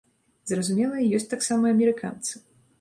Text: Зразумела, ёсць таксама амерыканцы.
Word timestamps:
Зразумела, 0.51 1.03
ёсць 1.19 1.29
таксама 1.35 1.63
амерыканцы. 1.77 2.45